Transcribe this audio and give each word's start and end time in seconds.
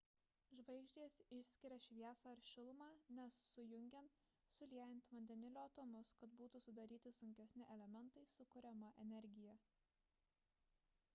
žvaigždės 0.59 1.15
išskiria 1.39 1.77
šviesą 1.87 2.31
ir 2.35 2.39
šilumą 2.51 2.85
nes 3.17 3.35
sujungiant 3.49 4.15
suliejant 4.55 5.05
vandenilio 5.15 5.61
atomus 5.65 6.13
kad 6.23 6.33
būtų 6.41 6.61
sudaryti 6.69 7.13
sunkesni 7.19 7.67
elementai 7.75 8.23
sukuriama 8.33 8.89
energija 9.05 9.59